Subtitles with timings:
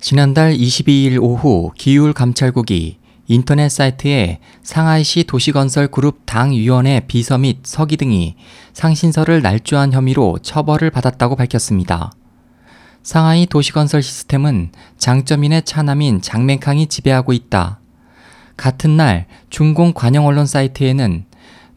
[0.00, 8.36] 지난달 22일 오후 기율 감찰국이 인터넷 사이트에 상하이시 도시건설 그룹 당위원회 비서 및 서기 등이
[8.74, 12.12] 상신서를 날조한 혐의로 처벌을 받았다고 밝혔습니다.
[13.02, 17.80] 상하이 도시건설 시스템은 장점인의 차남인 장맹캉이 지배하고 있다.
[18.56, 21.24] 같은 날 중공 관영 언론 사이트에는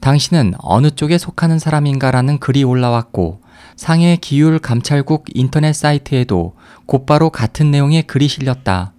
[0.00, 3.39] 당신은 어느 쪽에 속하는 사람인가라는 글이 올라왔고
[3.76, 6.54] 상해 기율 감찰국 인터넷 사이트에도
[6.86, 8.92] 곧바로 같은 내용의 글이 실렸다.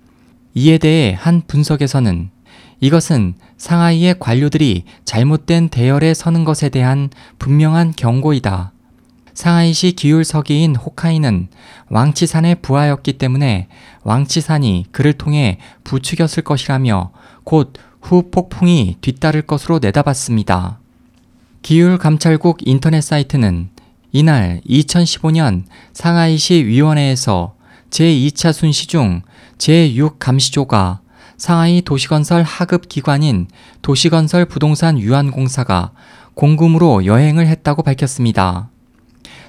[0.54, 2.30] 이에 대해 한 분석에서는
[2.80, 8.72] 이것은 상하이의 관료들이 잘못된 대열에 서는 것에 대한 분명한 경고이다.
[9.34, 11.48] 상하이시 기율 서기인 호카이는
[11.90, 13.68] 왕치산의 부하였기 때문에
[14.04, 17.12] 왕치산이 그를 통해 부추겼을 것이라며
[17.44, 20.80] 곧 후 폭풍이 뒤따를 것으로 내다봤습니다.
[21.62, 23.70] 기율 감찰국 인터넷 사이트는
[24.12, 27.56] 이날 2015년 상하이시 위원회에서
[27.90, 29.22] 제2차 순시 중
[29.58, 31.00] 제6감시조가
[31.38, 33.48] 상하이 도시건설 하급 기관인
[33.82, 35.92] 도시건설 부동산 유한공사가
[36.34, 38.70] 공금으로 여행을 했다고 밝혔습니다.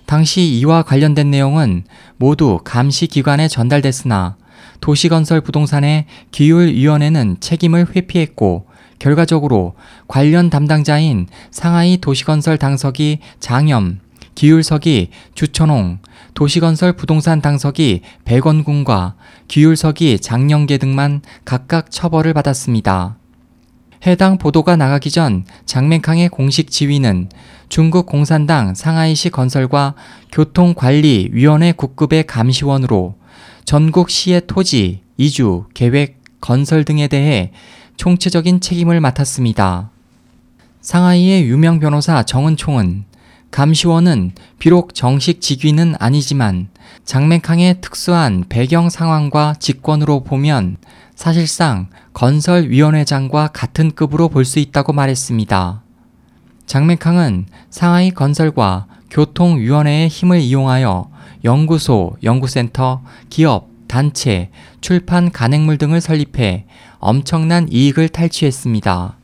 [0.07, 1.85] 당시 이와 관련된 내용은
[2.17, 4.37] 모두 감시 기관에 전달됐으나
[4.81, 8.67] 도시건설 부동산의 기율위원회는 책임을 회피했고
[8.99, 9.75] 결과적으로
[10.07, 14.01] 관련 담당자인 상하이 도시건설 당석이 장염,
[14.35, 15.99] 기율석이 주천홍,
[16.35, 19.15] 도시건설 부동산 당석이 백원군과
[19.49, 23.17] 기율석이 장영계 등만 각각 처벌을 받았습니다.
[24.05, 27.29] 해당 보도가 나가기 전 장맹캉의 공식 지위는
[27.69, 29.95] 중국 공산당 상하이시 건설과
[30.33, 33.15] 교통관리위원회 국급의 감시원으로
[33.65, 37.53] 전국 시의 토지, 이주, 계획, 건설 등에 대해
[37.97, 39.91] 총체적인 책임을 맡았습니다.
[40.81, 43.05] 상하이의 유명 변호사 정은총은
[43.53, 46.69] 감시원은 비록 정식 직위는 아니지만
[47.05, 50.79] 장맹캉의 특수한 배경 상황과 직권으로 보면
[51.15, 55.83] 사실상 건설위원회장과 같은 급으로 볼 수 있다고 말했습니다.
[56.65, 61.11] 장맹캉은 상하이 건설과 교통위원회의 힘을 이용하여
[61.45, 66.65] 연구소, 연구센터, 기업, 단체, 출판 간행물 등을 설립해
[66.99, 69.19] 엄청난 이익을 탈취했습니다.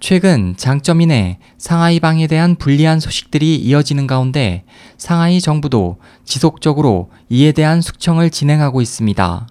[0.00, 4.64] 최근 장점인의 상하이방에 대한 불리한 소식들이 이어지는 가운데
[4.96, 9.48] 상하이 정부도 지속적으로 이에 대한 숙청을 진행하고 있습니다.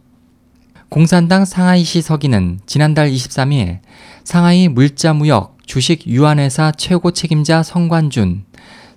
[0.90, 3.80] 공산당 상하이시 서기는 지난달 23일
[4.24, 8.46] 상하이 물자무역 주식 유한회사 최고 책임자 성관준,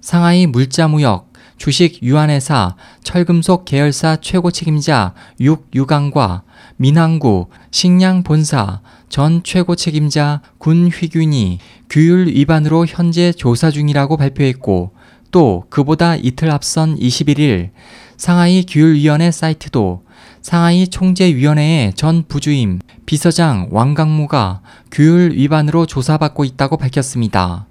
[0.00, 6.44] 상하이 물자무역 주식 유한회사 철금속 계열사 최고 책임자 육유강과
[6.76, 11.58] 민항구 식량 본사 전 최고 책임자 군휘균이
[11.90, 14.92] 규율 위반으로 현재 조사 중이라고 발표했고
[15.32, 17.70] 또 그보다 이틀 앞선 21일
[18.16, 20.04] 상하이 규율위원회 사이트도
[20.42, 24.62] 상하이 총재위원회의 전 부주임 비서장 왕강무가
[24.92, 27.66] 규율 위반으로 조사받고 있다고 밝혔습니다.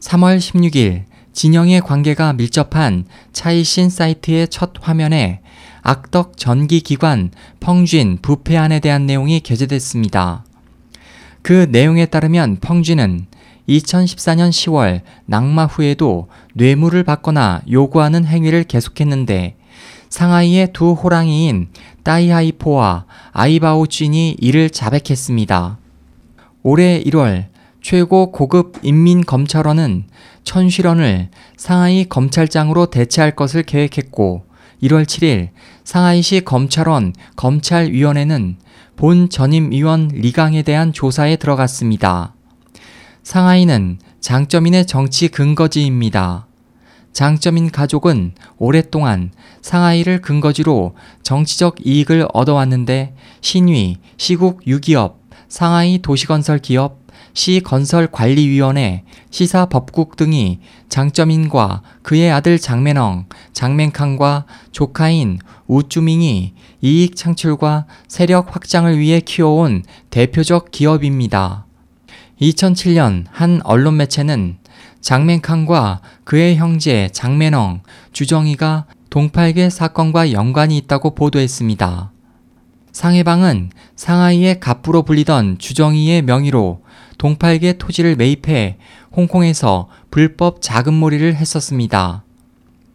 [0.00, 5.42] 3월 16일 진영의 관계가 밀접한 차이신 사이트의 첫 화면에
[5.90, 10.44] 악덕 전기기관 펑쥔 부패안에 대한 내용이 게재됐습니다.
[11.42, 13.26] 그 내용에 따르면 펑쥔은
[13.68, 19.56] 2014년 10월 낙마 후에도 뇌물을 받거나 요구하는 행위를 계속했는데
[20.10, 21.70] 상하이의 두 호랑이인
[22.04, 25.78] 따이하이포와 아이바오 쥔이 이를 자백했습니다.
[26.62, 27.46] 올해 1월
[27.82, 30.04] 최고 고급 인민검찰원은
[30.44, 34.49] 천쉬런을 상하이 검찰장으로 대체할 것을 계획했고
[34.82, 35.50] 1월 7일
[35.84, 38.56] 상하이시 검찰원 검찰위원회는
[38.96, 42.34] 본 전임위원 리강에 대한 조사에 들어갔습니다.
[43.22, 46.46] 상하이는 장점인의 정치 근거지입니다.
[47.12, 49.32] 장점인 가족은 오랫동안
[49.62, 56.99] 상하이를 근거지로 정치적 이익을 얻어왔는데 신위, 시국 유기업, 상하이 도시건설 기업,
[57.32, 69.20] 시건설관리위원회, 시사법국 등이 장점인과 그의 아들 장맨엉, 장맨캉과 조카인 우쭈밍이 이익 창출과 세력 확장을 위해
[69.20, 71.66] 키워온 대표적 기업입니다.
[72.40, 74.58] 2007년 한 언론 매체는
[75.00, 82.12] 장맨캉과 그의 형제 장맨엉, 주정이가 동팔계 사건과 연관이 있다고 보도했습니다.
[82.92, 86.82] 상해방은 상하이의 갑부로 불리던 주정이의 명의로
[87.20, 88.78] 동팔계 토지를 매입해
[89.14, 92.24] 홍콩에서 불법 자금몰이를 했었습니다.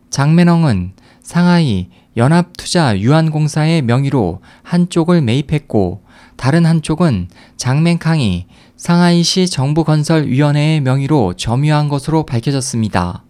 [0.09, 6.01] 장맨엉은 상하이 연합투자 유한공사의 명의로 한쪽을 매입했고
[6.37, 7.27] 다른 한쪽은
[7.57, 13.23] 장맨캉이 상하이시 정부건설위원회의 명의로 점유한 것으로 밝혀졌습니다.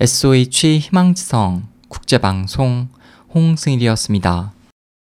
[0.00, 2.88] SOH 희망지성 국제방송
[3.34, 4.52] 홍승일이었습니다.